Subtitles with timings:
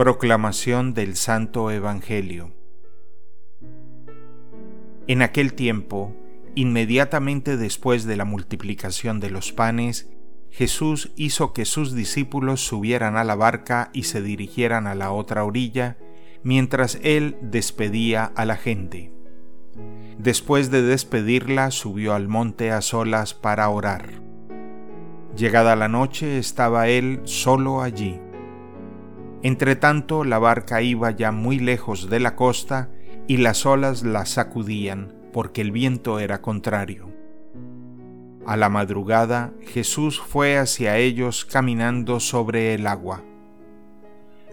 [0.00, 2.54] Proclamación del Santo Evangelio
[5.06, 6.16] En aquel tiempo,
[6.54, 10.08] inmediatamente después de la multiplicación de los panes,
[10.48, 15.44] Jesús hizo que sus discípulos subieran a la barca y se dirigieran a la otra
[15.44, 15.98] orilla,
[16.42, 19.12] mientras él despedía a la gente.
[20.16, 24.22] Después de despedirla, subió al monte a solas para orar.
[25.36, 28.18] Llegada la noche estaba él solo allí.
[29.42, 32.90] Entretanto la barca iba ya muy lejos de la costa
[33.26, 37.08] y las olas la sacudían porque el viento era contrario.
[38.46, 43.22] A la madrugada Jesús fue hacia ellos caminando sobre el agua.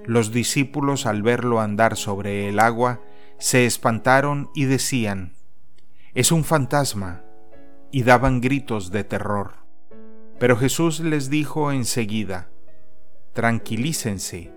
[0.06, 3.02] Los discípulos al verlo andar sobre el agua
[3.40, 5.34] se espantaron y decían,
[6.14, 7.24] Es un fantasma,
[7.92, 9.56] y daban gritos de terror.
[10.40, 12.50] Pero Jesús les dijo enseguida,
[13.34, 14.57] Tranquilícense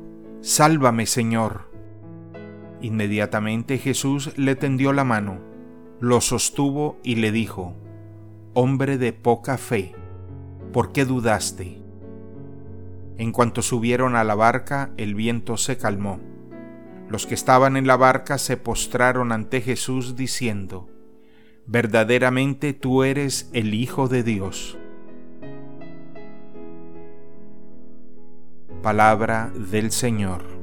[0.41, 1.69] Sálvame, Señor.
[2.81, 5.39] Inmediatamente Jesús le tendió la mano,
[5.99, 7.75] lo sostuvo y le dijo,
[8.53, 9.95] Hombre de poca fe,
[10.73, 11.81] ¿por qué dudaste?
[13.17, 16.19] En cuanto subieron a la barca, el viento se calmó
[17.11, 20.89] los que estaban en la barca se postraron ante Jesús diciendo,
[21.65, 24.77] Verdaderamente tú eres el Hijo de Dios.
[28.81, 30.60] Palabra del Señor.